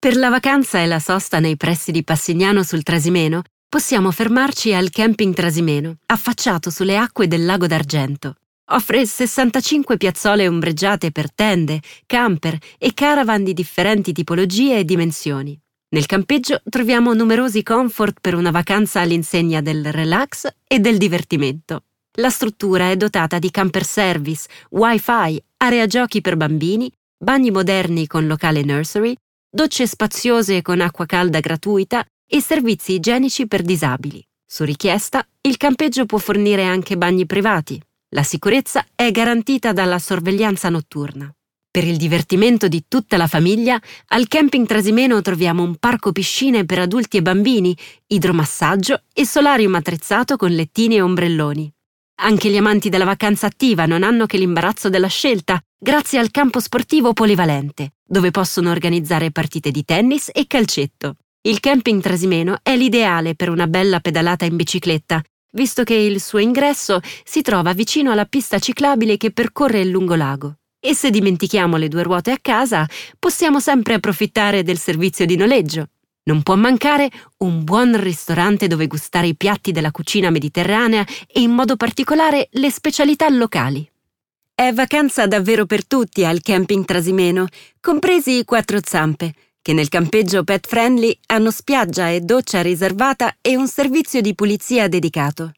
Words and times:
Per 0.00 0.16
la 0.16 0.30
vacanza 0.30 0.80
e 0.80 0.86
la 0.86 0.98
sosta 0.98 1.40
nei 1.40 1.58
pressi 1.58 1.92
di 1.92 2.02
Passignano 2.02 2.62
sul 2.62 2.82
Trasimeno, 2.82 3.42
possiamo 3.68 4.10
fermarci 4.10 4.72
al 4.72 4.88
Camping 4.88 5.34
Trasimeno, 5.34 5.96
affacciato 6.06 6.70
sulle 6.70 6.96
acque 6.96 7.28
del 7.28 7.44
Lago 7.44 7.66
d'Argento. 7.66 8.36
Offre 8.70 9.04
65 9.04 9.98
piazzole 9.98 10.48
ombreggiate 10.48 11.12
per 11.12 11.30
tende, 11.30 11.82
camper 12.06 12.56
e 12.78 12.94
caravan 12.94 13.44
di 13.44 13.52
differenti 13.52 14.12
tipologie 14.12 14.78
e 14.78 14.86
dimensioni. 14.86 15.60
Nel 15.90 16.06
campeggio 16.06 16.62
troviamo 16.66 17.12
numerosi 17.12 17.62
comfort 17.62 18.20
per 18.22 18.34
una 18.34 18.50
vacanza 18.50 19.00
all'insegna 19.00 19.60
del 19.60 19.92
relax 19.92 20.48
e 20.66 20.78
del 20.78 20.96
divertimento. 20.96 21.82
La 22.12 22.30
struttura 22.30 22.90
è 22.90 22.96
dotata 22.96 23.38
di 23.38 23.50
camper 23.50 23.84
service, 23.84 24.48
wifi, 24.70 25.44
area 25.58 25.84
giochi 25.84 26.22
per 26.22 26.38
bambini, 26.38 26.90
bagni 27.18 27.50
moderni 27.50 28.06
con 28.06 28.26
locale 28.26 28.62
nursery, 28.62 29.14
docce 29.50 29.86
spaziose 29.86 30.62
con 30.62 30.80
acqua 30.80 31.06
calda 31.06 31.40
gratuita 31.40 32.04
e 32.26 32.40
servizi 32.40 32.94
igienici 32.94 33.48
per 33.48 33.62
disabili. 33.62 34.24
Su 34.46 34.64
richiesta, 34.64 35.26
il 35.42 35.56
campeggio 35.56 36.06
può 36.06 36.18
fornire 36.18 36.64
anche 36.64 36.96
bagni 36.96 37.26
privati. 37.26 37.80
La 38.10 38.22
sicurezza 38.22 38.86
è 38.94 39.10
garantita 39.10 39.72
dalla 39.72 39.98
sorveglianza 39.98 40.68
notturna. 40.68 41.32
Per 41.72 41.84
il 41.84 41.96
divertimento 41.96 42.66
di 42.66 42.84
tutta 42.88 43.16
la 43.16 43.28
famiglia, 43.28 43.80
al 44.08 44.26
camping 44.26 44.66
Trasimeno 44.66 45.20
troviamo 45.22 45.62
un 45.62 45.76
parco 45.76 46.10
piscine 46.10 46.64
per 46.64 46.80
adulti 46.80 47.18
e 47.18 47.22
bambini, 47.22 47.76
idromassaggio 48.08 49.02
e 49.12 49.24
solarium 49.24 49.74
attrezzato 49.76 50.36
con 50.36 50.50
lettini 50.50 50.96
e 50.96 51.00
ombrelloni. 51.00 51.72
Anche 52.22 52.50
gli 52.50 52.56
amanti 52.56 52.88
della 52.88 53.04
vacanza 53.04 53.46
attiva 53.46 53.86
non 53.86 54.02
hanno 54.02 54.26
che 54.26 54.36
l'imbarazzo 54.36 54.88
della 54.88 55.06
scelta, 55.06 55.60
grazie 55.82 56.18
al 56.18 56.30
campo 56.30 56.60
sportivo 56.60 57.14
polivalente, 57.14 57.92
dove 58.04 58.30
possono 58.30 58.70
organizzare 58.70 59.30
partite 59.30 59.70
di 59.70 59.82
tennis 59.82 60.28
e 60.30 60.46
calcetto. 60.46 61.16
Il 61.40 61.58
camping 61.58 62.02
Trasimeno 62.02 62.58
è 62.62 62.76
l'ideale 62.76 63.34
per 63.34 63.48
una 63.48 63.66
bella 63.66 63.98
pedalata 64.00 64.44
in 64.44 64.56
bicicletta, 64.56 65.22
visto 65.52 65.82
che 65.82 65.94
il 65.94 66.20
suo 66.20 66.38
ingresso 66.38 67.00
si 67.24 67.40
trova 67.40 67.72
vicino 67.72 68.12
alla 68.12 68.26
pista 68.26 68.58
ciclabile 68.58 69.16
che 69.16 69.30
percorre 69.30 69.80
il 69.80 69.88
lungolago. 69.88 70.56
E 70.78 70.94
se 70.94 71.08
dimentichiamo 71.08 71.78
le 71.78 71.88
due 71.88 72.02
ruote 72.02 72.30
a 72.30 72.38
casa, 72.40 72.86
possiamo 73.18 73.58
sempre 73.58 73.94
approfittare 73.94 74.62
del 74.62 74.78
servizio 74.78 75.24
di 75.24 75.36
noleggio. 75.36 75.86
Non 76.24 76.42
può 76.42 76.56
mancare 76.56 77.10
un 77.38 77.64
buon 77.64 77.98
ristorante 77.98 78.66
dove 78.66 78.86
gustare 78.86 79.28
i 79.28 79.36
piatti 79.36 79.72
della 79.72 79.90
cucina 79.90 80.28
mediterranea 80.28 81.06
e 81.26 81.40
in 81.40 81.52
modo 81.52 81.76
particolare 81.76 82.48
le 82.52 82.70
specialità 82.70 83.26
locali. 83.30 83.89
È 84.60 84.74
vacanza 84.74 85.26
davvero 85.26 85.64
per 85.64 85.86
tutti 85.86 86.22
al 86.22 86.42
camping 86.42 86.84
Trasimeno, 86.84 87.46
compresi 87.80 88.36
i 88.36 88.44
quattro 88.44 88.78
zampe, 88.82 89.32
che 89.62 89.72
nel 89.72 89.88
campeggio 89.88 90.44
pet 90.44 90.66
friendly 90.66 91.18
hanno 91.28 91.50
spiaggia 91.50 92.10
e 92.10 92.20
doccia 92.20 92.60
riservata 92.60 93.38
e 93.40 93.56
un 93.56 93.66
servizio 93.66 94.20
di 94.20 94.34
pulizia 94.34 94.86
dedicato. 94.86 95.52